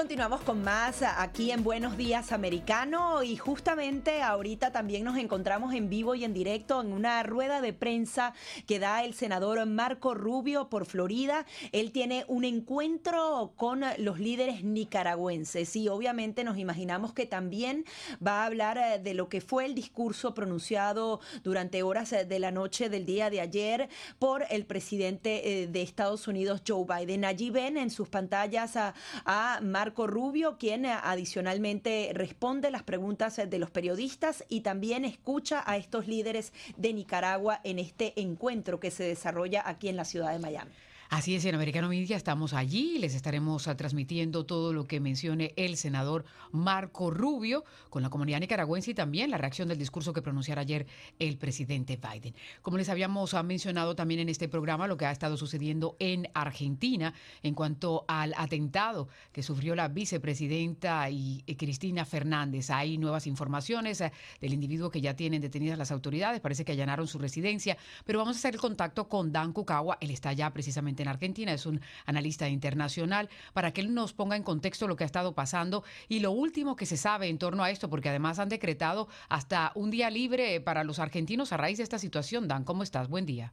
Continuamos 0.00 0.40
con 0.40 0.62
más 0.62 1.02
aquí 1.02 1.50
en 1.50 1.62
Buenos 1.62 1.98
Días 1.98 2.32
Americano 2.32 3.22
y 3.22 3.36
justamente 3.36 4.22
ahorita 4.22 4.72
también 4.72 5.04
nos 5.04 5.18
encontramos 5.18 5.74
en 5.74 5.90
vivo 5.90 6.14
y 6.14 6.24
en 6.24 6.32
directo 6.32 6.80
en 6.80 6.94
una 6.94 7.22
rueda 7.22 7.60
de 7.60 7.74
prensa 7.74 8.32
que 8.66 8.78
da 8.78 9.04
el 9.04 9.12
senador 9.12 9.66
Marco 9.66 10.14
Rubio 10.14 10.70
por 10.70 10.86
Florida. 10.86 11.44
Él 11.72 11.92
tiene 11.92 12.24
un 12.28 12.44
encuentro 12.44 13.52
con 13.56 13.82
los 13.98 14.18
líderes 14.18 14.64
nicaragüenses 14.64 15.76
y 15.76 15.90
obviamente 15.90 16.44
nos 16.44 16.56
imaginamos 16.56 17.12
que 17.12 17.26
también 17.26 17.84
va 18.26 18.42
a 18.42 18.46
hablar 18.46 18.78
eh, 18.78 19.00
de 19.00 19.12
lo 19.12 19.28
que 19.28 19.42
fue 19.42 19.66
el 19.66 19.74
discurso 19.74 20.32
pronunciado 20.32 21.20
durante 21.44 21.82
horas 21.82 22.10
eh, 22.14 22.24
de 22.24 22.38
la 22.38 22.52
noche 22.52 22.88
del 22.88 23.04
día 23.04 23.28
de 23.28 23.42
ayer 23.42 23.90
por 24.18 24.46
el 24.48 24.64
presidente 24.64 25.62
eh, 25.62 25.66
de 25.66 25.82
Estados 25.82 26.26
Unidos 26.26 26.62
Joe 26.66 26.86
Biden. 26.86 27.26
Allí 27.26 27.50
ven 27.50 27.76
en 27.76 27.90
sus 27.90 28.08
pantallas 28.08 28.78
a, 28.78 28.94
a 29.26 29.60
Marco 29.60 29.89
Rubio, 29.94 30.56
quien 30.58 30.84
eh, 30.84 30.92
adicionalmente 31.02 32.10
responde 32.14 32.70
las 32.70 32.82
preguntas 32.82 33.38
eh, 33.38 33.46
de 33.46 33.58
los 33.58 33.70
periodistas 33.70 34.44
y 34.48 34.60
también 34.60 35.04
escucha 35.04 35.62
a 35.66 35.76
estos 35.76 36.06
líderes 36.06 36.52
de 36.76 36.92
Nicaragua 36.92 37.60
en 37.64 37.78
este 37.78 38.20
encuentro 38.20 38.80
que 38.80 38.90
se 38.90 39.04
desarrolla 39.04 39.62
aquí 39.66 39.88
en 39.88 39.96
la 39.96 40.04
ciudad 40.04 40.32
de 40.32 40.38
Miami. 40.38 40.70
Así 41.10 41.34
es, 41.34 41.44
en 41.44 41.56
Americano 41.56 41.88
Media 41.88 42.16
estamos 42.16 42.54
allí 42.54 42.96
les 43.00 43.16
estaremos 43.16 43.66
ah, 43.66 43.76
transmitiendo 43.76 44.46
todo 44.46 44.72
lo 44.72 44.86
que 44.86 45.00
mencione 45.00 45.52
el 45.56 45.76
senador 45.76 46.24
Marco 46.52 47.10
Rubio 47.10 47.64
con 47.88 48.04
la 48.04 48.10
comunidad 48.10 48.38
nicaragüense 48.38 48.92
y 48.92 48.94
también 48.94 49.28
la 49.28 49.36
reacción 49.36 49.66
del 49.66 49.76
discurso 49.76 50.12
que 50.12 50.22
pronunciara 50.22 50.60
ayer 50.60 50.86
el 51.18 51.36
presidente 51.36 51.96
Biden. 51.96 52.36
Como 52.62 52.78
les 52.78 52.88
habíamos 52.88 53.34
ah, 53.34 53.42
mencionado 53.42 53.96
también 53.96 54.20
en 54.20 54.28
este 54.28 54.48
programa, 54.48 54.86
lo 54.86 54.96
que 54.96 55.04
ha 55.04 55.10
estado 55.10 55.36
sucediendo 55.36 55.96
en 55.98 56.28
Argentina 56.32 57.12
en 57.42 57.54
cuanto 57.54 58.04
al 58.06 58.32
atentado 58.36 59.08
que 59.32 59.42
sufrió 59.42 59.74
la 59.74 59.88
vicepresidenta 59.88 61.10
y, 61.10 61.42
Cristina 61.58 62.04
Fernández. 62.04 62.70
Hay 62.70 62.98
nuevas 62.98 63.26
informaciones 63.26 64.00
ah, 64.00 64.12
del 64.40 64.54
individuo 64.54 64.92
que 64.92 65.00
ya 65.00 65.16
tienen 65.16 65.42
detenidas 65.42 65.76
las 65.76 65.90
autoridades, 65.90 66.40
parece 66.40 66.64
que 66.64 66.70
allanaron 66.70 67.08
su 67.08 67.18
residencia, 67.18 67.76
pero 68.04 68.20
vamos 68.20 68.36
a 68.36 68.38
hacer 68.38 68.54
el 68.54 68.60
contacto 68.60 69.08
con 69.08 69.32
Dan 69.32 69.52
Cucagua, 69.52 69.98
él 70.00 70.12
está 70.12 70.32
ya 70.32 70.52
precisamente 70.52 70.99
en 71.02 71.08
Argentina, 71.08 71.52
es 71.52 71.66
un 71.66 71.80
analista 72.06 72.48
internacional, 72.48 73.28
para 73.52 73.72
que 73.72 73.80
él 73.80 73.94
nos 73.94 74.12
ponga 74.12 74.36
en 74.36 74.42
contexto 74.42 74.88
lo 74.88 74.96
que 74.96 75.04
ha 75.04 75.06
estado 75.06 75.34
pasando 75.34 75.84
y 76.08 76.20
lo 76.20 76.32
último 76.32 76.76
que 76.76 76.86
se 76.86 76.96
sabe 76.96 77.28
en 77.28 77.38
torno 77.38 77.62
a 77.62 77.70
esto, 77.70 77.88
porque 77.88 78.08
además 78.08 78.38
han 78.38 78.48
decretado 78.48 79.08
hasta 79.28 79.72
un 79.74 79.90
día 79.90 80.10
libre 80.10 80.60
para 80.60 80.84
los 80.84 80.98
argentinos 80.98 81.52
a 81.52 81.56
raíz 81.56 81.78
de 81.78 81.84
esta 81.84 81.98
situación. 81.98 82.48
Dan, 82.48 82.64
¿cómo 82.64 82.82
estás? 82.82 83.08
Buen 83.08 83.26
día. 83.26 83.52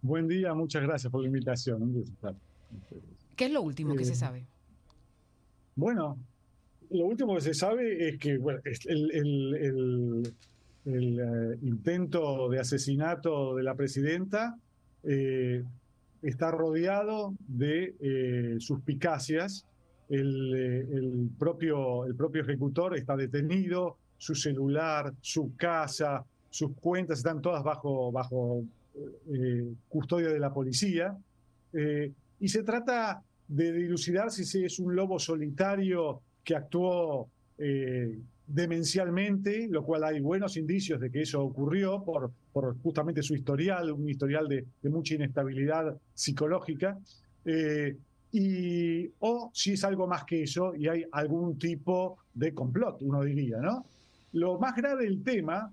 Buen 0.00 0.28
día, 0.28 0.54
muchas 0.54 0.82
gracias 0.82 1.10
por 1.10 1.22
la 1.22 1.26
invitación. 1.26 2.04
¿Qué 3.36 3.46
es 3.46 3.52
lo 3.52 3.62
último 3.62 3.96
que 3.96 4.04
se 4.04 4.12
eh, 4.12 4.16
sabe? 4.16 4.46
Bueno, 5.74 6.16
lo 6.90 7.06
último 7.06 7.34
que 7.34 7.40
se 7.40 7.54
sabe 7.54 8.08
es 8.08 8.18
que 8.18 8.32
el, 8.32 10.34
eh, 10.84 11.58
intento 11.62 12.48
de 12.48 12.60
asesinato 12.60 13.54
de 13.54 13.62
la 13.62 13.74
presidenta 13.74 14.56
eh, 15.02 15.64
está 16.22 16.50
rodeado 16.50 17.34
de 17.46 17.94
eh, 18.00 18.56
suspicacias. 18.58 19.66
El, 20.08 20.54
eh, 20.54 20.86
el, 20.92 21.30
propio, 21.38 22.06
el 22.06 22.14
propio 22.14 22.42
ejecutor 22.42 22.96
está 22.96 23.16
detenido, 23.16 23.96
su 24.16 24.34
celular, 24.34 25.12
su 25.20 25.54
casa, 25.56 26.24
sus 26.50 26.72
cuentas 26.76 27.18
están 27.18 27.40
todas 27.40 27.62
bajo, 27.62 28.10
bajo 28.10 28.64
eh, 29.32 29.72
custodia 29.88 30.28
de 30.28 30.40
la 30.40 30.52
policía. 30.52 31.16
y 32.40 32.48
se 32.48 32.62
trata 32.62 33.22
de 33.46 33.72
dilucidar 33.72 34.30
si 34.30 34.64
es 34.64 34.78
un 34.78 34.96
lobo 34.96 35.18
solitario 35.18 36.22
que 36.42 36.56
actuó 36.56 37.28
demencialmente, 38.48 39.68
lo 39.68 39.84
cual 39.84 40.04
hay 40.04 40.20
buenos 40.20 40.56
indicios 40.56 41.00
de 41.00 41.10
que 41.10 41.22
eso 41.22 41.42
ocurrió 41.42 42.02
por, 42.02 42.32
justamente 42.82 43.22
su 43.22 43.34
historial, 43.34 43.92
un 43.92 44.08
historial 44.08 44.48
de, 44.48 44.64
mucha 44.88 45.14
inestabilidad 45.14 45.96
psicológica, 46.14 46.98
eh, 47.44 47.96
y, 48.32 49.10
o 49.20 49.50
si 49.54 49.72
es 49.72 49.84
algo 49.84 50.06
más 50.06 50.24
que 50.24 50.42
eso 50.42 50.74
y 50.74 50.88
hay 50.88 51.04
algún 51.12 51.58
tipo 51.58 52.18
de 52.34 52.52
complot, 52.52 53.02
uno 53.02 53.22
diría, 53.22 53.58
¿no? 53.58 53.86
Lo 54.32 54.58
más 54.58 54.76
grave 54.76 55.04
del 55.04 55.22
tema 55.22 55.70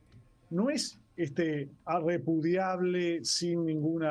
no 0.51 0.69
es 0.69 0.97
este 1.17 1.69
repudiable 2.05 3.23
sin 3.23 3.65
ningún 3.65 4.03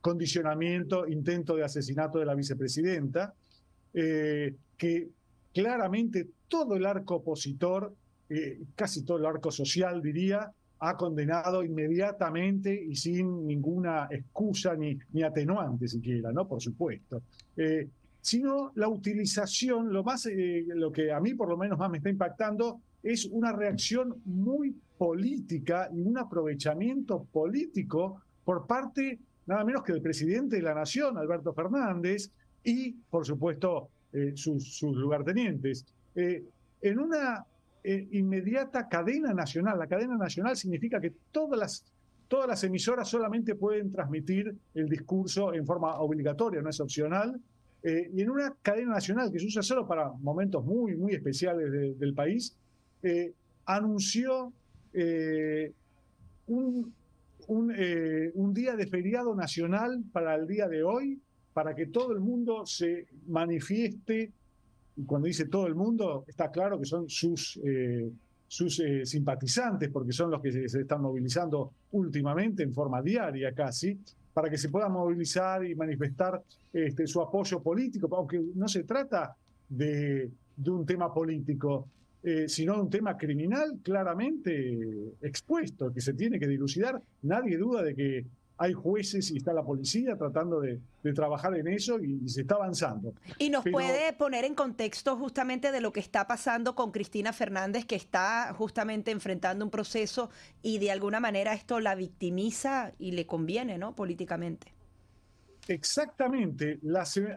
condicionamiento 0.00 1.06
intento 1.06 1.56
de 1.56 1.64
asesinato 1.64 2.18
de 2.18 2.26
la 2.26 2.34
vicepresidenta, 2.34 3.34
eh, 3.92 4.54
que 4.76 5.08
claramente 5.52 6.28
todo 6.54 6.76
el 6.76 6.86
arco 6.86 7.16
opositor, 7.16 7.92
eh, 8.28 8.62
casi 8.76 9.02
todo 9.02 9.18
el 9.18 9.26
arco 9.26 9.50
social 9.50 10.00
diría, 10.00 10.52
ha 10.78 10.96
condenado 10.96 11.64
inmediatamente 11.64 12.72
y 12.72 12.94
sin 12.94 13.44
ninguna 13.44 14.06
excusa 14.08 14.76
ni, 14.76 14.96
atenuante 15.20 15.88
siquiera, 15.88 16.30
¿no? 16.30 16.46
Por 16.46 16.62
supuesto. 16.62 17.22
Eh, 17.56 17.88
sino 18.20 18.70
la 18.76 18.86
utilización, 18.86 19.92
lo 19.92 20.04
más, 20.04 20.26
eh, 20.26 20.64
lo 20.68 20.92
que 20.92 21.10
a 21.10 21.18
mí 21.18 21.34
por 21.34 21.48
lo 21.48 21.56
menos 21.56 21.76
más 21.76 21.90
me 21.90 21.98
está 21.98 22.08
impactando, 22.08 22.80
es 23.02 23.24
una 23.24 23.50
reacción 23.50 24.14
muy 24.24 24.76
política 24.96 25.90
y 25.92 26.02
un 26.02 26.18
aprovechamiento 26.18 27.24
político 27.32 28.22
por 28.44 28.64
parte 28.64 29.18
nada 29.46 29.64
menos 29.64 29.82
que 29.82 29.92
del 29.92 30.02
presidente 30.02 30.54
de 30.56 30.62
la 30.62 30.74
Nación, 30.74 31.18
Alberto 31.18 31.52
Fernández, 31.52 32.30
y 32.62 32.92
por 32.92 33.26
supuesto 33.26 33.88
sus 34.36 34.80
lugartenientes. 34.82 35.84
Eh, 36.14 36.44
en 36.80 36.98
una 36.98 37.44
eh, 37.82 38.08
inmediata 38.12 38.88
cadena 38.88 39.32
nacional. 39.32 39.78
La 39.78 39.86
cadena 39.86 40.16
nacional 40.16 40.56
significa 40.56 41.00
que 41.00 41.12
todas 41.32 41.58
las, 41.58 41.84
todas 42.28 42.48
las 42.48 42.62
emisoras 42.64 43.08
solamente 43.08 43.54
pueden 43.54 43.90
transmitir 43.90 44.54
el 44.74 44.88
discurso 44.88 45.54
en 45.54 45.66
forma 45.66 45.98
obligatoria, 45.98 46.60
no 46.62 46.70
es 46.70 46.80
opcional. 46.80 47.40
Eh, 47.82 48.10
y 48.14 48.22
en 48.22 48.30
una 48.30 48.54
cadena 48.62 48.92
nacional 48.92 49.30
que 49.30 49.38
se 49.38 49.46
usa 49.46 49.62
solo 49.62 49.86
para 49.86 50.10
momentos 50.10 50.64
muy, 50.64 50.96
muy 50.96 51.12
especiales 51.12 51.98
del 51.98 52.14
país, 52.14 52.56
anunció 53.66 54.50
un, 56.46 56.94
un 57.46 58.54
día 58.54 58.76
de 58.76 58.86
feriado 58.86 59.34
nacional 59.34 60.02
para 60.10 60.34
el 60.34 60.46
día 60.46 60.66
de 60.68 60.82
hoy, 60.82 61.20
para 61.52 61.74
que 61.74 61.86
todo 61.86 62.12
el 62.12 62.20
mundo 62.20 62.64
se 62.64 63.06
manifieste 63.26 64.32
y 64.96 65.04
cuando 65.04 65.26
dice 65.26 65.46
todo 65.46 65.66
el 65.66 65.74
mundo, 65.74 66.24
está 66.26 66.50
claro 66.50 66.78
que 66.78 66.84
son 66.84 67.08
sus, 67.08 67.58
eh, 67.64 68.10
sus 68.46 68.78
eh, 68.80 69.04
simpatizantes, 69.04 69.90
porque 69.90 70.12
son 70.12 70.30
los 70.30 70.40
que 70.40 70.68
se, 70.68 70.80
están 70.80 71.02
movilizando 71.02 71.72
últimamente 71.92 72.62
en 72.62 72.72
forma 72.72 73.02
diaria 73.02 73.52
casi, 73.52 73.98
para 74.32 74.48
que 74.48 74.58
se 74.58 74.68
puedan 74.68 74.92
movilizar 74.92 75.64
y 75.64 75.74
manifestar 75.74 76.40
este, 76.72 77.06
su 77.06 77.20
apoyo 77.20 77.60
político, 77.60 78.08
aunque 78.16 78.40
no 78.54 78.68
se 78.68 78.84
trata 78.84 79.34
de, 79.68 80.30
un 80.66 80.86
tema 80.86 81.12
político, 81.12 81.88
eh, 82.22 82.48
sino 82.48 82.74
de 82.74 82.80
un 82.80 82.90
tema 82.90 83.16
criminal 83.16 83.78
claramente 83.82 85.14
expuesto, 85.22 85.92
que 85.92 86.00
se 86.00 86.14
tiene 86.14 86.38
que 86.38 86.46
dilucidar. 86.46 87.00
Nadie 87.22 87.58
duda 87.58 87.82
de 87.82 87.94
que 87.94 88.24
hay 88.56 88.72
jueces 88.72 89.30
y 89.30 89.38
está 89.38 89.52
la 89.52 89.64
policía 89.64 90.16
tratando 90.16 90.60
de, 90.60 90.80
trabajar 91.14 91.54
en 91.56 91.68
eso 91.68 91.98
y, 92.00 92.28
se 92.28 92.42
está 92.42 92.54
avanzando. 92.54 93.14
Y 93.38 93.50
nos 93.50 93.64
puede 93.64 94.12
poner 94.14 94.44
en 94.44 94.54
contexto 94.54 95.16
justamente 95.16 95.70
de 95.70 95.80
lo 95.80 95.92
que 95.92 96.00
está 96.00 96.26
pasando 96.26 96.74
con 96.74 96.92
Cristina 96.92 97.32
Fernández, 97.32 97.84
que 97.84 97.96
está 97.96 98.54
justamente 98.56 99.10
enfrentando 99.10 99.64
un 99.64 99.70
proceso 99.70 100.30
y 100.62 100.78
de 100.78 100.90
alguna 100.90 101.20
manera 101.20 101.52
esto 101.52 101.80
la 101.80 101.94
victimiza 101.94 102.92
y 102.98 103.12
le 103.12 103.26
conviene, 103.26 103.76
¿no? 103.76 103.94
Políticamente. 103.94 104.72
Exactamente. 105.68 106.78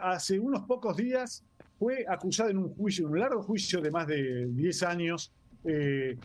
hace 0.01 0.39
unos 0.39 0.63
pocos 0.63 0.95
días 0.97 1.43
fue 1.77 2.05
acusada 2.07 2.49
en 2.49 2.57
un 2.57 2.73
juicio, 2.73 3.05
en 3.05 3.13
un 3.13 3.19
largo 3.19 3.43
juicio 3.43 3.81
de 3.81 3.91
más 3.91 4.07
de 4.07 4.47
10 4.47 4.83
años, 4.83 5.31
eh, 5.63 6.17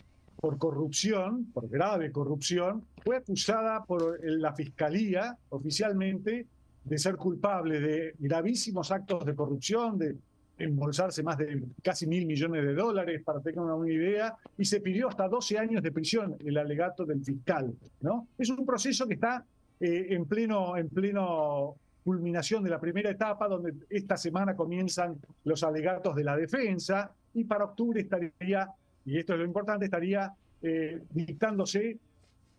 por 0.43 0.57
corrupción, 0.57 1.45
por 1.53 1.69
grave 1.69 2.11
corrupción, 2.11 2.83
fue 3.01 3.15
acusada 3.15 3.85
por 3.85 4.19
la 4.21 4.51
fiscalía 4.51 5.37
oficialmente 5.47 6.47
de 6.83 6.97
ser 6.97 7.15
culpable 7.15 7.79
de 7.79 8.13
gravísimos 8.19 8.91
actos 8.91 9.25
de 9.25 9.35
corrupción, 9.35 9.97
de 9.97 10.17
embolsarse 10.57 11.23
más 11.23 11.37
de 11.37 11.63
casi 11.81 12.07
mil 12.07 12.25
millones 12.25 12.65
de 12.65 12.73
dólares, 12.73 13.21
para 13.23 13.39
tener 13.39 13.61
una 13.61 13.89
idea, 13.89 14.35
y 14.57 14.65
se 14.65 14.81
pidió 14.81 15.07
hasta 15.07 15.29
12 15.29 15.57
años 15.57 15.81
de 15.81 15.93
prisión, 15.93 16.35
el 16.43 16.57
alegato 16.57 17.05
del 17.05 17.23
fiscal. 17.23 17.73
¿no? 18.01 18.27
Es 18.37 18.49
un 18.49 18.65
proceso 18.65 19.07
que 19.07 19.13
está 19.13 19.45
eh, 19.79 20.07
en, 20.09 20.25
pleno, 20.25 20.75
en 20.75 20.89
pleno 20.89 21.77
culminación 22.03 22.65
de 22.65 22.69
la 22.69 22.81
primera 22.81 23.09
etapa, 23.09 23.47
donde 23.47 23.75
esta 23.89 24.17
semana 24.17 24.57
comienzan 24.57 25.15
los 25.45 25.63
alegatos 25.63 26.13
de 26.17 26.25
la 26.25 26.35
defensa, 26.35 27.13
y 27.33 27.45
para 27.45 27.63
octubre 27.63 28.01
estaría, 28.01 28.67
y 29.05 29.17
esto 29.17 29.33
es 29.33 29.39
lo 29.39 29.45
importante, 29.45 29.85
estaría 29.85 30.33
eh, 30.61 31.01
dictándose 31.11 31.97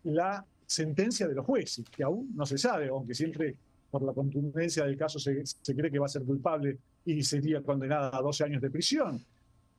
la 0.03 0.45
sentencia 0.65 1.27
de 1.27 1.35
los 1.35 1.45
jueces, 1.45 1.85
que 1.89 2.03
aún 2.03 2.31
no 2.35 2.45
se 2.45 2.57
sabe, 2.57 2.87
aunque 2.87 3.13
siempre 3.13 3.55
por 3.89 4.03
la 4.03 4.13
contundencia 4.13 4.85
del 4.85 4.97
caso 4.97 5.19
se, 5.19 5.43
cree 5.75 5.91
que 5.91 5.99
va 5.99 6.05
a 6.05 6.09
ser 6.09 6.23
culpable 6.23 6.77
y 7.05 7.23
sería 7.23 7.61
condenada 7.61 8.15
a 8.15 8.21
12 8.21 8.43
años 8.43 8.61
de 8.61 8.69
prisión. 8.69 9.23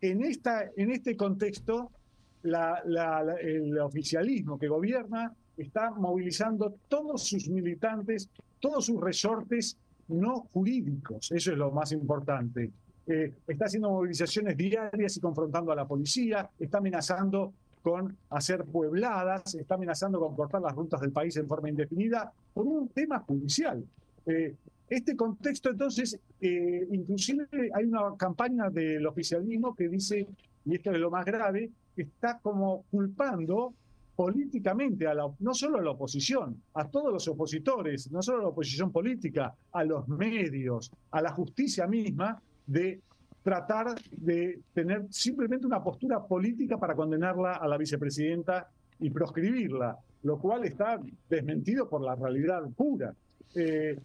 En, 0.01 0.25
esta, 0.25 0.71
en 0.77 0.91
este 0.91 1.17
contexto, 1.17 1.91
el 2.43 3.79
oficialismo 3.79 4.59
que 4.59 4.69
gobierna 4.69 5.35
está 5.57 5.91
movilizando 5.91 6.77
todos 6.89 7.25
sus 7.25 7.49
militantes, 7.49 8.29
todos 8.61 8.87
sus 8.87 9.01
resortes 9.01 9.77
no 10.09 10.49
jurídicos. 10.53 11.33
Eso 11.33 11.53
es 11.53 11.59
lo 11.59 11.71
más 11.71 11.93
importante. 11.93 12.71
Eh, 13.07 13.33
está 13.47 13.67
haciendo 13.67 13.91
movilizaciones 13.91 14.57
diarias 14.57 15.17
y 15.17 15.21
confrontando 15.21 15.71
a 15.71 15.77
la 15.77 15.87
policía, 15.87 16.51
está 16.59 16.79
amenazando 16.79 17.53
con 17.83 18.17
hacer 18.31 18.65
puebladas, 18.65 19.55
está 19.55 19.77
amenazando 19.77 20.19
con 20.19 20.35
cortar 20.35 20.61
las 20.61 20.75
rutas 20.75 21.01
del 21.01 21.13
país 21.13 21.37
en 21.37 21.47
forma 21.47 21.69
indefinida 21.69 22.33
por 22.53 22.67
un 22.67 22.89
tema 22.89 23.21
judicial. 23.21 23.85
Eh, 24.27 24.57
este 24.89 25.15
contexto, 25.17 25.71
entonces, 25.71 26.19
eh, 26.41 26.89
inclusive 26.91 27.47
hay 27.73 27.85
una 27.85 28.17
campaña 28.17 28.71
del 28.71 29.07
oficialismo 29.07 29.75
que 29.75 29.89
dice, 29.89 30.27
y 30.65 30.75
esto 30.75 30.91
es 30.91 30.99
lo 30.99 31.11
más 31.11 31.25
grave, 31.25 31.71
está 31.97 32.39
como 32.41 32.85
culpando 32.91 33.73
políticamente 34.17 35.07
a 35.07 35.15
la, 35.15 35.31
no 35.39 35.55
solo 35.55 35.79
a 35.79 35.83
la 35.83 35.91
oposición, 35.91 36.61
a 36.75 36.89
todos 36.89 37.13
los 37.13 37.29
opositores, 37.29 38.11
no 38.11 38.23
solo 38.23 38.39
a 38.39 38.43
la 38.43 38.49
oposición 38.49 38.91
política, 38.91 39.55
a 39.73 39.85
los 39.85 40.09
medios, 40.09 40.91
a 41.11 41.21
la 41.21 41.31
justicia 41.31 41.87
misma, 41.87 42.41
de 42.67 43.01
tratar 43.43 43.95
de 44.11 44.61
tener 44.75 45.07
simplemente 45.11 45.67
una 45.67 45.83
postura 45.83 46.25
política 46.25 46.79
para 46.79 46.97
condenarla 46.97 47.55
a 47.55 47.69
la 47.69 47.79
vicepresidenta 47.79 48.69
y 48.99 49.11
proscribirla, 49.11 49.97
lo 50.23 50.39
cual 50.39 50.65
está 50.65 50.99
desmentido 51.29 51.89
por 51.89 52.03
la 52.03 52.17
realidad 52.17 52.63
pura. 52.77 53.15
Eh, 53.55 53.97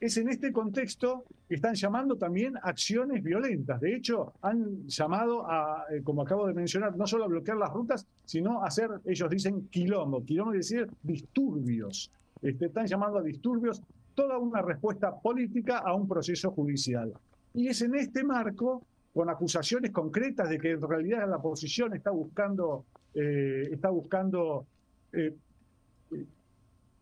es 0.00 0.16
en 0.16 0.28
este 0.28 0.52
contexto 0.52 1.24
que 1.48 1.56
están 1.56 1.74
llamando 1.74 2.16
también 2.16 2.54
acciones 2.62 3.22
violentas. 3.22 3.80
De 3.80 3.94
hecho, 3.94 4.32
han 4.42 4.86
llamado 4.86 5.46
a, 5.46 5.84
eh, 5.90 6.02
como 6.02 6.22
acabo 6.22 6.46
de 6.46 6.54
mencionar, 6.54 6.96
no 6.96 7.06
solo 7.06 7.24
a 7.24 7.28
bloquear 7.28 7.56
las 7.56 7.72
rutas, 7.72 8.06
sino 8.24 8.62
a 8.62 8.66
hacer, 8.66 8.90
ellos 9.04 9.30
dicen, 9.30 9.68
quilombo. 9.68 10.24
Quilombo 10.24 10.52
es 10.52 10.68
decir, 10.68 10.88
disturbios. 11.02 12.10
Este, 12.42 12.66
están 12.66 12.86
llamando 12.86 13.18
a 13.18 13.22
disturbios 13.22 13.82
toda 14.14 14.38
una 14.38 14.62
respuesta 14.62 15.14
política 15.18 15.78
a 15.78 15.94
un 15.94 16.06
proceso 16.06 16.50
judicial. 16.50 17.12
Y 17.58 17.66
es 17.66 17.82
en 17.82 17.96
este 17.96 18.22
marco, 18.22 18.86
con 19.12 19.28
acusaciones 19.28 19.90
concretas 19.90 20.48
de 20.48 20.58
que 20.58 20.70
en 20.70 20.80
realidad 20.80 21.28
la 21.28 21.38
oposición 21.38 21.92
está 21.92 22.12
buscando, 22.12 22.84
eh, 23.14 23.70
está 23.72 23.90
buscando 23.90 24.64
eh, 25.12 25.34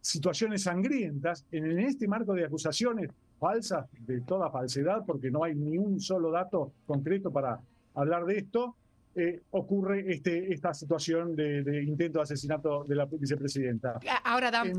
situaciones 0.01 0.63
sangrientas, 0.63 1.45
en 1.53 1.79
este 1.81 2.09
marco 2.09 2.33
de 2.33 2.47
acusaciones 2.47 3.11
falsas, 3.39 3.87
de 4.07 4.23
toda 4.23 4.51
falsedad, 4.51 5.05
porque 5.05 5.31
no 5.31 5.45
hay 5.45 5.55
ni 5.55 5.77
un 5.77 6.01
solo 6.01 6.31
dato 6.31 6.73
concreto 6.87 7.31
para 7.31 7.61
hablar 7.95 8.25
de 8.25 8.39
esto, 8.39 8.77
eh, 9.17 9.43
ocurre 9.51 10.05
este, 10.13 10.53
esta 10.53 10.75
situación 10.75 11.35
de, 11.35 11.83
intento 11.85 12.19
de 12.19 12.25
asesinato 12.25 12.85
de 12.85 12.95
la 12.95 13.07
vicepresidenta. 13.07 13.99
Ahora, 14.25 14.51
Dan, 14.51 14.73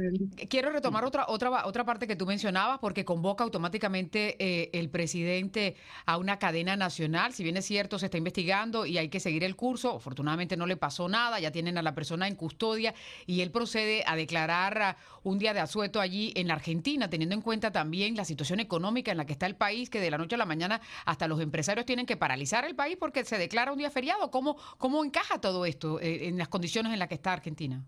quiero 0.48 0.72
retomar 0.72 1.06
otra, 1.06 1.25
otra, 1.28 1.66
otra 1.66 1.86
parte 1.86 2.06
que 2.06 2.16
tú 2.16 2.28
mencionabas, 2.28 2.78
porque 2.80 3.04
convoca 3.04 3.44
automáticamente 3.44 4.36
eh, 4.39 4.69
el 4.74 4.89
presidente 4.89 5.75
a 6.06 6.18
una 6.18 6.38
cadena 6.38 6.75
nacional. 6.75 7.34
Si 7.34 7.44
bien 7.44 7.57
es 7.57 7.66
cierto, 7.66 7.98
se 7.98 8.06
está 8.06 8.18
investigando 8.18 8.86
y 8.86 9.00
hay 9.00 9.10
que 9.10 9.19
seguir 9.19 9.44
el 9.44 9.56
curso, 9.56 9.95
afortunadamente 9.95 10.56
no 10.56 10.68
le 10.68 10.78
pasó 10.78 11.10
nada, 11.10 11.40
ya 11.40 11.51
tienen 11.51 11.78
a 11.80 11.81
la 11.81 11.95
persona 11.95 12.28
en 12.28 12.36
custodia 12.36 12.94
y 13.25 13.42
él 13.42 13.50
procede 13.50 14.04
a 14.06 14.16
declarar 14.16 14.98
un 15.24 15.40
día 15.40 15.54
de 15.54 15.60
asueto 15.62 16.00
allí 16.00 16.31
en 16.36 16.51
Argentina, 16.51 17.10
teniendo 17.10 17.36
en 17.36 17.42
cuenta 17.42 17.72
también 17.72 18.16
la 18.16 18.24
situación 18.24 18.60
económica 18.60 19.12
en 19.12 19.18
la 19.18 19.25
que 19.25 19.33
está 19.33 19.45
el 19.48 19.56
país, 19.56 19.90
que 19.90 20.00
de 20.00 20.12
la 20.12 20.18
noche 20.18 20.36
a 20.36 20.38
la 20.38 20.45
mañana 20.45 20.80
hasta 21.06 21.28
los 21.28 21.42
empresarios 21.42 21.86
tienen 21.86 22.06
que 22.06 22.18
paralizar 22.18 22.66
el 22.66 22.75
país 22.75 22.98
porque 23.00 23.25
se 23.25 23.38
declara 23.38 23.72
un 23.72 23.80
día 23.80 23.90
feriado. 23.90 24.27
¿Cómo, 24.32 24.58
cómo 24.78 25.04
encaja 25.04 25.40
todo 25.40 25.66
esto 25.66 26.00
eh, 26.00 26.28
en 26.28 26.38
las 26.38 26.48
condiciones 26.48 26.94
en 26.94 27.00
las 27.00 27.08
que 27.08 27.16
está 27.16 27.34
Argentina? 27.34 27.84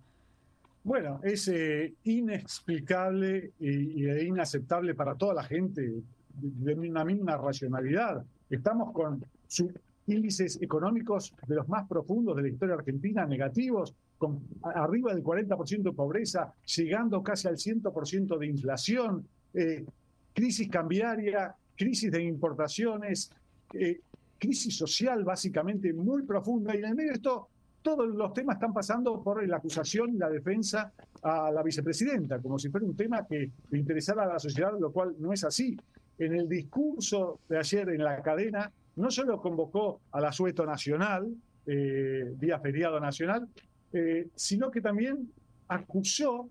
Bueno, 0.83 1.19
es 1.23 1.47
eh, 1.49 1.93
inexplicable 2.03 3.51
y, 3.59 4.07
inaceptable 4.07 4.95
para 4.95 5.15
toda 5.15 5.33
la 5.33 5.43
gente 5.43 6.01
de 6.31 6.73
una 6.73 7.03
misma 7.03 7.37
racionalidad. 7.37 8.23
Estamos 8.49 8.93
con 8.93 9.23
índices 10.07 10.59
económicos 10.61 11.33
de 11.47 11.55
los 11.55 11.67
más 11.67 11.87
profundos 11.87 12.35
de 12.37 12.43
la 12.43 12.47
historia 12.47 12.75
argentina, 12.75 13.25
negativos, 13.25 13.93
con 14.17 14.41
arriba 14.63 15.13
del 15.13 15.23
40% 15.23 15.81
de 15.81 15.91
pobreza, 15.91 16.53
llegando 16.75 17.21
casi 17.23 17.47
al 17.47 17.57
100% 17.57 18.37
de 18.37 18.47
inflación, 18.47 19.27
eh, 19.53 19.85
crisis 20.33 20.69
cambiaria, 20.69 21.55
crisis 21.75 22.11
de 22.11 22.23
importaciones, 22.23 23.31
crisis 24.39 24.77
social 24.77 25.23
básicamente 25.23 25.93
muy 25.93 26.23
profunda 26.23 26.75
y 26.75 26.79
en 26.79 26.85
el 26.85 26.95
medio 26.95 27.09
de 27.11 27.15
esto 27.15 27.49
todos 27.81 28.07
los 28.07 28.33
temas 28.33 28.55
están 28.55 28.73
pasando 28.73 29.21
por 29.23 29.45
la 29.47 29.57
acusación 29.57 30.13
y 30.13 30.17
la 30.17 30.29
defensa 30.29 30.91
a 31.21 31.51
la 31.51 31.63
vicepresidenta, 31.63 32.39
como 32.39 32.59
si 32.59 32.69
fuera 32.69 32.85
un 32.85 32.95
tema 32.95 33.25
que 33.25 33.51
interesara 33.71 34.23
a 34.23 34.33
la 34.33 34.39
sociedad, 34.39 34.71
lo 34.77 34.91
cual 34.91 35.15
no 35.19 35.31
es 35.31 35.43
así. 35.43 35.77
En 36.17 36.35
el 36.35 36.49
discurso 36.49 37.39
de 37.47 37.57
ayer 37.57 37.89
en 37.89 38.03
la 38.03 38.21
cadena, 38.21 38.71
no 38.97 39.09
solo 39.09 39.41
convocó 39.41 40.01
al 40.11 40.25
asueto 40.25 40.65
nacional, 40.65 41.33
eh, 41.65 42.33
día 42.37 42.59
feriado 42.59 42.99
nacional, 42.99 43.47
eh, 43.93 44.27
sino 44.35 44.69
que 44.69 44.81
también 44.81 45.31
acusó 45.69 46.49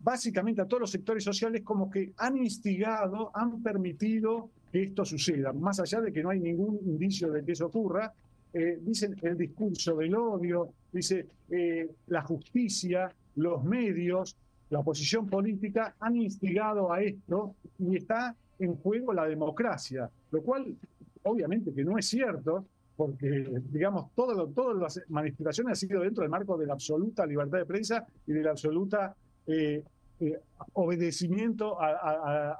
básicamente 0.00 0.62
a 0.62 0.66
todos 0.66 0.82
los 0.82 0.90
sectores 0.90 1.24
sociales 1.24 1.62
como 1.62 1.90
que 1.90 2.12
han 2.16 2.36
instigado, 2.36 3.30
han 3.34 3.62
permitido 3.62 4.50
que 4.70 4.82
esto 4.82 5.04
suceda, 5.04 5.52
más 5.52 5.80
allá 5.80 6.00
de 6.00 6.12
que 6.12 6.22
no 6.22 6.30
hay 6.30 6.40
ningún 6.40 6.78
indicio 6.84 7.30
de 7.30 7.44
que 7.44 7.52
eso 7.52 7.66
ocurra, 7.66 8.12
eh, 8.52 8.78
dicen 8.80 9.16
el 9.22 9.36
discurso 9.36 9.96
del 9.96 10.14
odio, 10.14 10.72
dice 10.92 11.26
eh, 11.50 11.90
la 12.06 12.22
justicia, 12.22 13.10
los 13.36 13.62
medios, 13.64 14.36
la 14.70 14.80
oposición 14.80 15.26
política 15.26 15.94
han 16.00 16.16
instigado 16.16 16.92
a 16.92 17.02
esto 17.02 17.54
y 17.78 17.96
está 17.96 18.34
en 18.58 18.74
juego 18.76 19.12
la 19.12 19.26
democracia, 19.26 20.10
lo 20.30 20.42
cual 20.42 20.74
obviamente 21.22 21.72
que 21.72 21.84
no 21.84 21.98
es 21.98 22.06
cierto, 22.06 22.64
porque 22.96 23.44
digamos 23.70 24.10
todo 24.14 24.48
todas 24.48 24.76
las 24.76 25.08
manifestaciones 25.08 25.70
han 25.70 25.88
sido 25.88 26.00
dentro 26.00 26.22
del 26.22 26.30
marco 26.30 26.56
de 26.58 26.66
la 26.66 26.72
absoluta 26.72 27.24
libertad 27.26 27.58
de 27.58 27.66
prensa 27.66 28.06
y 28.26 28.32
de 28.32 28.42
la 28.42 28.50
absoluta 28.50 29.14
eh, 29.46 29.82
eh, 30.20 30.40
obedecimiento 30.72 31.80
a, 31.80 32.58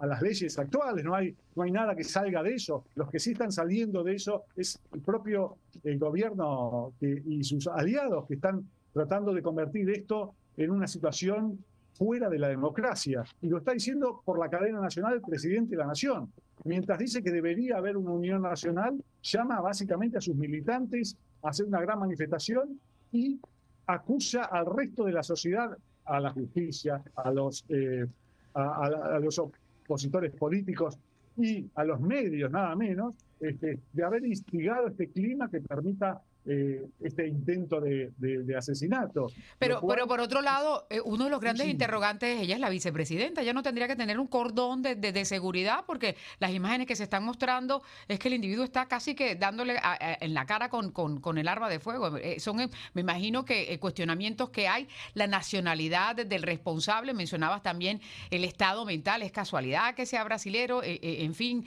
las 0.00 0.22
leyes 0.22 0.58
actuales, 0.58 1.04
no 1.04 1.14
hay, 1.14 1.34
no 1.54 1.62
hay 1.62 1.70
nada 1.70 1.94
que 1.94 2.04
salga 2.04 2.42
de 2.42 2.54
eso. 2.54 2.84
Los 2.94 3.10
que 3.10 3.18
sí 3.18 3.32
están 3.32 3.52
saliendo 3.52 4.02
de 4.02 4.14
eso 4.14 4.44
es 4.56 4.78
el 4.92 5.00
propio 5.00 5.56
el 5.84 5.98
gobierno 5.98 6.92
y 7.00 7.42
sus 7.44 7.66
aliados 7.66 8.26
que 8.26 8.34
están 8.34 8.66
tratando 8.92 9.32
de 9.32 9.42
convertir 9.42 9.88
esto 9.90 10.34
en 10.56 10.70
una 10.70 10.86
situación 10.86 11.58
fuera 11.92 12.28
de 12.28 12.38
la 12.38 12.48
democracia. 12.48 13.24
Y 13.40 13.48
lo 13.48 13.58
está 13.58 13.72
diciendo 13.72 14.22
por 14.24 14.38
la 14.38 14.48
cadena 14.48 14.80
nacional 14.80 15.14
el 15.14 15.22
presidente 15.22 15.72
de 15.72 15.76
la 15.78 15.86
nación. 15.86 16.32
Mientras 16.64 16.98
dice 16.98 17.22
que 17.22 17.30
debería 17.30 17.76
haber 17.76 17.96
una 17.96 18.12
unión 18.12 18.42
nacional, 18.42 19.02
llama 19.22 19.60
básicamente 19.60 20.18
a 20.18 20.20
sus 20.20 20.36
militantes 20.36 21.16
a 21.42 21.50
hacer 21.50 21.66
una 21.66 21.80
gran 21.80 21.98
manifestación 21.98 22.80
y 23.10 23.40
acusa 23.86 24.44
al 24.44 24.66
resto 24.66 25.04
de 25.04 25.12
la 25.12 25.22
sociedad 25.22 25.76
a 26.04 26.20
la 26.20 26.30
justicia, 26.30 27.02
a 27.16 27.30
los, 27.30 27.64
eh, 27.68 28.06
a, 28.54 29.18
los 29.20 29.38
opositores 29.38 30.32
políticos 30.32 30.98
y 31.36 31.66
a 31.74 31.84
los 31.84 32.00
medios, 32.00 32.50
nada 32.50 32.74
menos, 32.76 33.14
este, 33.40 33.80
de 33.92 34.04
haber 34.04 34.24
instigado 34.24 34.88
este 34.88 35.08
clima 35.08 35.50
que 35.50 35.60
permita 35.60 36.20
eh, 36.44 36.88
este 37.00 37.28
intento 37.28 37.80
de, 37.80 38.12
asesinato. 38.58 39.28
Pero, 39.60 39.80
pero 39.86 40.08
por 40.08 40.18
otro 40.18 40.40
lado, 40.40 40.88
eh, 40.90 41.00
uno 41.04 41.24
de 41.24 41.30
los 41.30 41.40
grandes 41.40 41.68
interrogantes, 41.68 42.40
ella 42.40 42.56
es 42.56 42.60
la 42.60 42.68
vicepresidenta, 42.68 43.42
ella 43.42 43.52
no 43.52 43.62
tendría 43.62 43.86
que 43.86 43.94
tener 43.94 44.18
un 44.18 44.26
cordón 44.26 44.82
de, 44.82 45.24
seguridad 45.24 45.84
porque 45.86 46.16
las 46.40 46.50
imágenes 46.50 46.88
que 46.88 46.96
se 46.96 47.04
están 47.04 47.22
mostrando 47.22 47.84
es 48.08 48.18
que 48.18 48.26
el 48.26 48.34
individuo 48.34 48.64
está 48.64 48.86
casi 48.88 49.14
que 49.14 49.36
dándole 49.36 49.76
en 50.20 50.34
la 50.34 50.44
cara 50.44 50.68
con, 50.68 50.90
con, 50.90 51.38
el 51.38 51.46
arma 51.46 51.68
de 51.68 51.78
fuego. 51.78 52.16
Eh, 52.16 52.40
son, 52.40 52.56
me 52.92 53.00
imagino 53.00 53.44
que 53.44 53.78
cuestionamientos 53.78 54.50
que 54.50 54.66
hay, 54.66 54.88
la 55.14 55.28
nacionalidad 55.28 56.16
del 56.16 56.42
responsable, 56.42 57.14
mencionabas 57.14 57.62
también 57.62 58.00
el 58.30 58.44
estado 58.44 58.84
mental, 58.84 59.22
es 59.22 59.30
casualidad 59.30 59.94
que 59.94 60.06
sea 60.06 60.24
brasilero, 60.24 60.80
en 60.82 61.34
fin, 61.34 61.64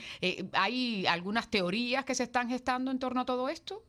¿hay 0.52 1.06
algunas 1.08 1.50
teorías 1.50 2.04
que 2.04 2.14
se 2.14 2.24
están 2.24 2.50
gestando 2.50 2.92
en 2.92 3.00
torno 3.00 3.22
a 3.22 3.26
todo 3.26 3.48
esto? 3.48 3.82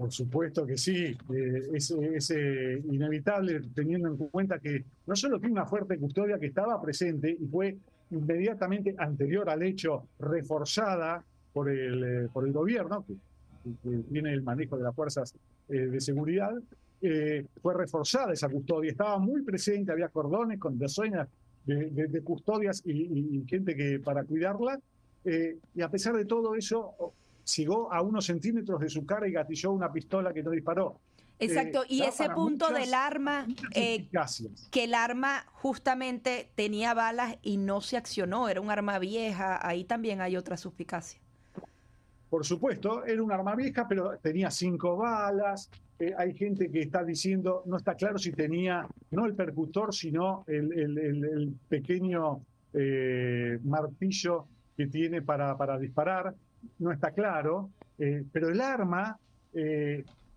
Por 0.00 0.10
supuesto 0.10 0.66
que 0.66 0.78
sí, 0.78 1.14
eh, 1.34 1.68
es, 1.74 2.30
eh, 2.30 2.82
inevitable 2.90 3.60
teniendo 3.74 4.08
en 4.08 4.16
cuenta 4.16 4.58
que 4.58 4.82
no 5.06 5.14
solo 5.14 5.38
tiene 5.38 5.52
una 5.52 5.66
fuerte 5.66 5.98
custodia 5.98 6.38
que 6.38 6.46
estaba 6.46 6.80
presente 6.80 7.36
y 7.38 7.46
fue 7.46 7.76
inmediatamente 8.10 8.94
anterior 8.96 9.50
al 9.50 9.62
hecho 9.62 10.08
reforzada 10.18 11.22
por 11.52 11.68
el, 11.68 12.02
eh, 12.02 12.28
por 12.32 12.46
el 12.46 12.52
gobierno, 12.54 13.04
que 13.06 13.14
tiene 14.10 14.32
el 14.32 14.42
manejo 14.42 14.78
de 14.78 14.84
las 14.84 14.96
fuerzas 14.96 15.34
de 15.68 16.00
seguridad, 16.00 16.54
fue 17.60 17.74
reforzada 17.74 18.32
esa 18.32 18.48
custodia, 18.48 18.92
estaba 18.92 19.18
muy 19.18 19.42
presente, 19.42 19.92
había 19.92 20.08
cordones 20.08 20.58
con 20.58 20.78
docenas 20.78 21.28
de, 21.66 22.22
custodias 22.24 22.82
y, 22.86 23.44
gente 23.46 23.76
que 23.76 24.00
para 24.00 24.24
cuidarla, 24.24 24.80
y 25.26 25.82
a 25.82 25.90
pesar 25.90 26.16
de 26.16 26.24
todo 26.24 26.54
eso, 26.54 27.12
llegó 27.56 27.92
a 27.92 28.02
unos 28.02 28.26
centímetros 28.26 28.80
de 28.80 28.88
su 28.88 29.04
cara 29.04 29.28
y 29.28 29.32
gatilló 29.32 29.72
una 29.72 29.92
pistola 29.92 30.32
que 30.32 30.42
no 30.42 30.50
disparó. 30.50 31.00
Exacto, 31.40 31.84
y 31.88 32.02
ese 32.02 32.28
punto 32.28 32.70
del 32.70 32.92
arma, 32.92 33.46
eh, 33.74 34.08
que 34.70 34.84
el 34.84 34.94
arma 34.94 35.46
justamente 35.52 36.50
tenía 36.54 36.92
balas 36.92 37.38
y 37.42 37.56
no 37.56 37.80
se 37.80 37.96
accionó, 37.96 38.48
era 38.48 38.60
un 38.60 38.70
arma 38.70 38.98
vieja, 38.98 39.66
ahí 39.66 39.84
también 39.84 40.20
hay 40.20 40.36
otra 40.36 40.58
suspicacia. 40.58 41.18
Por 42.28 42.44
supuesto, 42.44 43.04
era 43.04 43.22
un 43.22 43.32
arma 43.32 43.56
vieja, 43.56 43.88
pero 43.88 44.18
tenía 44.18 44.50
cinco 44.50 44.96
balas. 44.96 45.70
Eh, 45.98 46.14
hay 46.16 46.34
gente 46.34 46.70
que 46.70 46.80
está 46.80 47.02
diciendo, 47.02 47.62
no 47.66 47.76
está 47.76 47.94
claro 47.94 48.18
si 48.18 48.32
tenía 48.32 48.86
no 49.10 49.26
el 49.26 49.34
percutor, 49.34 49.94
sino 49.94 50.44
el, 50.46 51.54
pequeño 51.68 52.40
eh, 52.72 53.58
martillo 53.64 54.46
que 54.76 54.86
tiene 54.86 55.22
para, 55.22 55.56
para 55.56 55.78
disparar. 55.78 56.34
No 56.78 56.92
está 56.92 57.10
claro, 57.12 57.70
pero 58.32 58.48
el 58.48 58.60
arma 58.60 59.18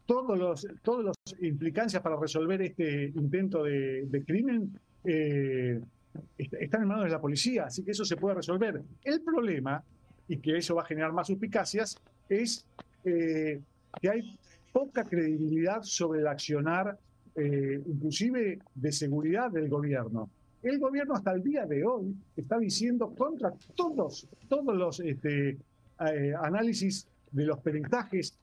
todos 0.06 0.38
los, 0.38 0.68
todas 0.82 1.06
las 1.06 1.42
implicancias 1.42 2.02
para 2.02 2.18
resolver 2.18 2.62
este 2.62 3.06
intento 3.16 3.64
de, 3.64 4.24
crimen 4.26 4.80
eh, 5.04 5.80
están 6.38 6.84
en 6.84 6.88
manos 6.88 7.06
de 7.06 7.12
la 7.12 7.22
policía, 7.22 7.66
así 7.66 7.84
que 7.84 7.92
eso 7.92 8.06
se 8.06 8.18
puede 8.18 8.36
resolver. 8.36 8.82
El 9.04 9.22
problema, 9.22 9.84
y 10.28 10.38
que 10.38 10.58
eso 10.58 10.76
va 10.76 10.84
a 10.84 10.86
generar 10.86 11.14
más 11.14 11.28
suspicacias, 11.28 11.98
es 12.30 12.66
eh, 13.06 13.62
que 14.02 14.10
hay 14.10 14.38
poca 14.72 15.04
credibilidad 15.04 15.82
sobre 15.84 16.20
el 16.20 16.28
accionar, 16.28 16.98
eh, 17.36 17.82
inclusive 17.86 18.60
de 18.76 18.92
seguridad 18.92 19.52
del 19.52 19.70
gobierno. 19.70 20.30
El 20.62 20.80
gobierno 20.80 21.16
hasta 21.16 21.34
el 21.34 21.44
día 21.44 21.66
de 21.66 21.84
hoy 21.84 22.16
está 22.38 22.58
diciendo 22.58 23.14
contra 23.18 23.54
todos, 23.76 24.28
todos 24.48 24.76
los 24.76 25.00
este, 25.02 25.58
análisis 26.42 27.08
de 27.32 27.46
los 27.46 27.60
peritajes 27.60 28.38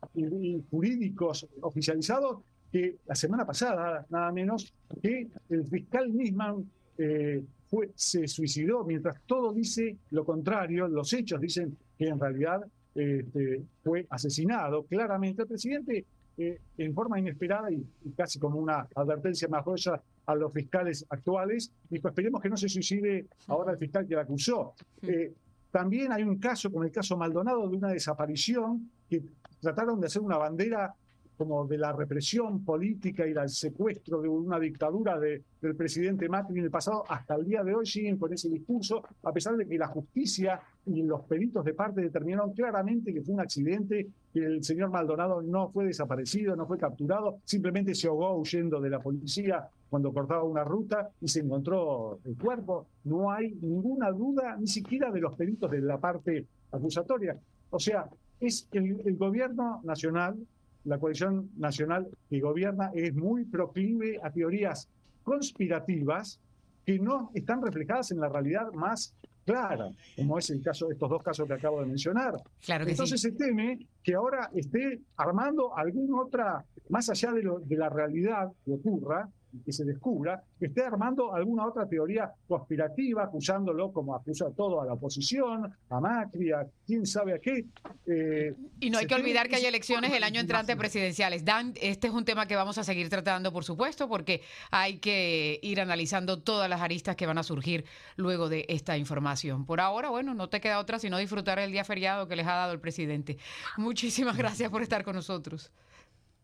jurídicos 0.71 1.47
oficializados 1.61 2.39
que 2.71 2.99
la 3.07 3.15
semana 3.15 3.45
pasada, 3.45 4.07
nada 4.11 4.33
menos, 4.33 4.73
que 5.03 5.29
el 5.49 5.67
fiscal 5.67 6.17
Nisman 6.17 6.71
eh, 6.99 7.43
fue, 7.69 7.91
se 7.95 8.27
suicidó, 8.29 8.85
mientras 8.85 9.21
todo 9.27 9.53
dice 9.53 9.97
lo 10.11 10.25
contrario, 10.25 10.87
los 10.89 11.13
hechos 11.13 11.41
dicen 11.41 11.77
que 11.99 12.09
en 12.09 12.21
realidad 12.21 12.65
este, 12.95 13.63
fue 13.83 14.07
asesinado. 14.11 14.85
Claramente 14.85 15.43
el 15.43 15.49
presidente, 15.49 16.05
eh, 16.37 16.59
en 16.79 16.95
forma 16.95 17.19
inesperada 17.19 17.71
y, 17.71 17.85
casi 18.17 18.39
como 18.39 18.59
una 18.59 18.87
advertencia 18.95 19.49
más 19.49 19.65
grosa 19.65 20.01
a 20.27 20.35
los 20.35 20.53
fiscales 20.53 21.05
actuales, 21.09 21.73
dijo, 21.89 22.09
esperemos 22.09 22.41
que 22.41 22.49
no 22.49 22.57
se 22.57 22.69
suicide 22.69 23.27
ahora 23.49 23.73
el 23.73 23.79
fiscal 23.79 24.07
que 24.07 24.15
la 24.15 24.23
acusó. 24.23 24.75
Eh, 25.03 25.33
también 25.71 26.13
hay 26.13 26.23
un 26.23 26.39
caso, 26.39 26.71
como 26.71 26.85
el 26.85 26.91
caso 26.91 27.17
Maldonado, 27.17 27.69
de 27.69 27.77
una 27.77 27.89
desaparición 27.89 28.91
que 29.09 29.23
trataron 29.61 30.01
de 30.01 30.07
hacer 30.07 30.23
una 30.23 30.37
bandera 30.37 30.95
como 31.41 31.67
de 31.67 31.79
la 31.79 31.91
represión 31.93 32.63
política 32.67 33.27
y 33.27 33.33
del 33.33 33.49
secuestro 33.49 34.21
de 34.21 34.29
una 34.29 34.61
dictadura 34.61 35.19
del 35.19 35.75
presidente 35.75 36.29
Macri 36.29 36.59
en 36.59 36.65
el 36.65 36.71
pasado, 36.71 37.03
hasta 37.09 37.35
el 37.35 37.47
día 37.47 37.65
de 37.65 37.75
hoy 37.75 37.87
siguen 37.87 38.19
con 38.19 38.31
ese 38.31 38.51
discurso, 38.51 39.03
a 39.23 39.33
pesar 39.33 39.57
de 39.57 39.67
que 39.67 39.79
la 39.79 39.87
justicia 39.87 40.61
y 40.85 41.03
los 41.03 41.23
peritos 41.23 41.65
de 41.65 41.73
parte 41.73 42.03
determinaron 42.03 42.53
claramente 42.53 43.15
que 43.15 43.23
fue 43.23 43.33
un 43.33 43.41
accidente, 43.41 44.09
que 44.35 44.45
el 44.45 44.63
señor 44.63 44.91
Maldonado 44.91 45.41
no 45.41 45.71
fue 45.71 45.87
desaparecido, 45.87 46.55
no 46.57 46.67
fue 46.67 46.77
capturado, 46.77 47.39
simplemente 47.47 47.95
se 47.95 48.09
ahogó 48.09 48.37
huyendo 48.37 48.79
de 48.79 48.91
la 48.91 49.01
policía 49.01 49.67
cuando 49.91 50.13
cortaba 50.13 50.45
una 50.45 50.65
ruta 50.65 51.11
y 51.21 51.29
se 51.29 51.41
encontró 51.41 52.21
el 52.25 52.37
cuerpo. 52.39 52.87
No 53.05 53.31
hay 53.31 53.53
ninguna 53.61 54.11
duda, 54.11 54.57
ni 54.57 54.69
siquiera 54.69 55.11
de 55.11 55.21
los 55.21 55.35
peritos 55.35 55.71
de 55.71 55.81
la 55.81 55.99
parte 55.99 56.47
acusatoria. 56.71 57.37
O 57.71 57.79
sea, 57.79 58.09
es 58.39 58.69
el, 58.73 59.03
el 59.05 59.17
gobierno 59.17 59.81
nacional 59.85 60.39
la 60.85 60.99
coalición 60.99 61.51
nacional 61.57 62.09
que 62.29 62.41
gobierna 62.41 62.91
es 62.95 63.15
muy 63.15 63.45
proclive 63.45 64.19
a 64.23 64.31
teorías 64.31 64.89
conspirativas 65.23 66.41
que 66.85 66.99
no 66.99 67.31
están 67.35 67.63
reflejadas 67.63 68.11
en 68.13 68.21
la 68.21 68.29
realidad 68.29 68.73
más 68.73 69.15
clara, 69.45 69.91
como 70.17 70.39
es 70.39 70.51
el 70.51 70.63
caso 70.63 70.87
de 70.87 70.95
estos 70.95 71.11
dos 71.11 71.23
casos 71.23 71.47
que 71.47 71.55
acabo 71.55 71.81
de 71.81 71.87
mencionar. 71.87 72.35
Entonces 72.67 73.21
se 73.21 73.33
teme 73.33 73.79
que 74.03 74.15
ahora 74.15 74.51
esté 74.55 75.01
armando 75.17 75.77
alguna 75.77 76.23
otra, 76.23 76.65
más 76.89 77.09
allá 77.11 77.33
de, 77.33 77.43
de 77.65 77.77
la 77.77 77.89
realidad 77.89 78.51
que 78.65 78.73
ocurra, 78.73 79.29
que 79.65 79.73
se 79.73 79.85
descubra, 79.85 80.43
que 80.59 80.67
esté 80.67 80.83
armando 80.83 81.35
alguna 81.35 81.67
otra 81.67 81.87
teoría 81.87 82.31
conspirativa, 82.47 83.25
acusándolo 83.25 83.93
como 83.93 84.15
acusa 84.15 84.51
todo 84.57 84.81
a 84.81 84.87
la 84.87 84.95
oposición, 84.95 85.73
a 85.89 86.01
Macri, 86.01 86.53
a 86.53 86.67
quién 86.87 87.07
sabe 87.07 87.35
a 87.35 87.39
qué. 87.39 87.65
Eh, 88.07 88.55
y 88.81 88.91
no 88.91 88.99
hay 88.99 89.07
que 89.07 89.15
olvidar 89.15 89.49
que 89.49 89.57
hay 89.57 89.65
elecciones 89.65 90.13
el 90.13 90.23
año 90.23 90.41
entrante 90.41 90.77
presidenciales. 90.77 91.45
Dan, 91.45 91.75
este 91.81 92.07
es 92.07 92.13
un 92.13 92.25
tema 92.25 92.47
que 92.47 92.57
vamos 92.57 92.79
a 92.79 92.85
seguir 92.85 93.09
tratando, 93.09 93.53
por 93.53 93.65
supuesto, 93.65 94.09
porque 94.09 94.43
hay 94.71 94.99
que 94.99 95.59
ir 95.63 95.81
analizando 95.81 96.41
todas 96.43 96.69
las 96.69 96.81
aristas 96.81 97.17
que 97.17 97.27
van 97.27 97.39
a 97.39 97.43
surgir 97.43 97.85
luego 98.17 98.49
de 98.49 98.67
esta 98.69 98.97
información. 98.97 99.67
Por 99.67 99.81
ahora, 99.81 100.11
bueno, 100.11 100.35
no 100.35 100.49
te 100.49 100.61
queda 100.61 100.79
otra 100.79 100.99
sino 100.99 101.19
disfrutar 101.19 101.59
el 101.59 101.73
día 101.73 101.85
feriado 101.85 102.29
que 102.29 102.37
les 102.37 102.47
ha 102.47 102.53
dado 102.53 102.73
el 102.73 102.81
presidente. 102.81 103.39
Muchísimas 103.77 104.37
gracias 104.37 104.71
por 104.71 104.83
estar 104.83 105.05
con 105.05 105.17
nosotros. 105.17 105.73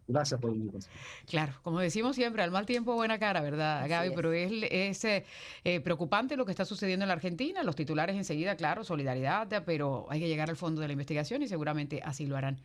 Gracias 0.09 0.41
por 0.41 0.53
el 0.53 0.71
Claro, 1.29 1.53
como 1.63 1.81
decimos 1.81 2.15
siempre, 2.15 2.43
al 2.43 2.53
mal 2.53 2.65
tiempo 2.65 2.95
buena 2.95 3.19
cara, 3.19 3.41
¿verdad, 3.41 3.89
Gaby? 3.89 4.13
Pero 4.15 4.33
es, 4.33 4.53
es 4.71 5.05
eh, 5.05 5.25
eh, 5.65 5.81
preocupante 5.81 6.37
lo 6.37 6.45
que 6.45 6.53
está 6.53 6.65
sucediendo 6.65 7.05
en 7.05 7.09
la 7.09 7.15
Argentina. 7.15 7.65
Los 7.65 7.75
titulares 7.75 8.15
enseguida, 8.15 8.57
claro, 8.57 8.85
solidaridad, 8.85 9.65
pero 9.65 10.07
hay 10.09 10.21
que 10.21 10.29
llegar 10.29 10.49
al 10.49 10.57
fondo 10.57 10.81
de 10.81 10.87
la 10.87 10.93
investigación 10.93 11.43
y 11.43 11.49
seguramente 11.49 12.01
así 12.05 12.27
lo 12.27 12.37
harán. 12.37 12.61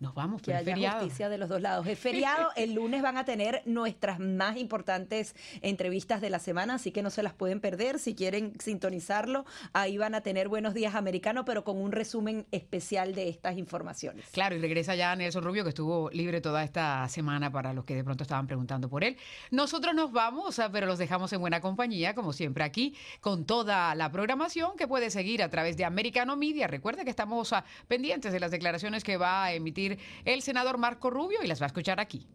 Nos 0.00 0.14
vamos, 0.14 0.40
que 0.40 0.54
haya 0.54 0.92
justicia 0.92 1.28
de 1.28 1.36
los 1.36 1.50
dos 1.50 1.60
lados. 1.60 1.86
Es 1.86 1.98
feriado, 1.98 2.48
el 2.56 2.72
lunes 2.72 3.02
van 3.02 3.18
a 3.18 3.26
tener 3.26 3.60
nuestras 3.66 4.18
más 4.18 4.56
importantes 4.56 5.36
entrevistas 5.60 6.22
de 6.22 6.30
la 6.30 6.38
semana, 6.38 6.76
así 6.76 6.90
que 6.90 7.02
no 7.02 7.10
se 7.10 7.22
las 7.22 7.34
pueden 7.34 7.60
perder. 7.60 7.98
Si 7.98 8.14
quieren 8.14 8.54
sintonizarlo, 8.58 9.44
ahí 9.74 9.98
van 9.98 10.14
a 10.14 10.22
tener 10.22 10.48
Buenos 10.48 10.72
Días 10.72 10.94
Americano, 10.94 11.44
pero 11.44 11.64
con 11.64 11.76
un 11.76 11.92
resumen 11.92 12.46
especial 12.50 13.14
de 13.14 13.28
estas 13.28 13.58
informaciones. 13.58 14.24
Claro, 14.32 14.56
y 14.56 14.58
regresa 14.58 14.94
ya 14.94 15.14
Nelson 15.14 15.44
Rubio, 15.44 15.64
que 15.64 15.68
estuvo 15.68 16.08
libre 16.12 16.40
toda 16.40 16.64
esta 16.64 17.06
semana 17.10 17.52
para 17.52 17.74
los 17.74 17.84
que 17.84 17.94
de 17.94 18.02
pronto 18.02 18.22
estaban 18.22 18.46
preguntando 18.46 18.88
por 18.88 19.04
él. 19.04 19.18
Nosotros 19.50 19.94
nos 19.94 20.12
vamos, 20.12 20.58
ah, 20.60 20.70
pero 20.72 20.86
los 20.86 20.98
dejamos 20.98 21.30
en 21.34 21.42
buena 21.42 21.60
compañía, 21.60 22.14
como 22.14 22.32
siempre 22.32 22.64
aquí, 22.64 22.96
con 23.20 23.44
toda 23.44 23.94
la 23.94 24.10
programación 24.10 24.78
que 24.78 24.88
puede 24.88 25.10
seguir 25.10 25.42
a 25.42 25.50
través 25.50 25.76
de 25.76 25.84
Americano 25.84 26.38
Media. 26.38 26.66
Recuerda 26.68 27.04
que 27.04 27.10
estamos 27.10 27.52
ah, 27.52 27.66
pendientes 27.86 28.32
de 28.32 28.40
las 28.40 28.50
declaraciones 28.50 29.04
que 29.04 29.18
va 29.18 29.44
a 29.44 29.52
emitir 29.52 29.89
el 30.24 30.42
senador 30.42 30.78
Marco 30.78 31.10
Rubio 31.10 31.42
y 31.42 31.46
las 31.46 31.60
va 31.60 31.66
a 31.66 31.68
escuchar 31.68 32.00
aquí. 32.00 32.26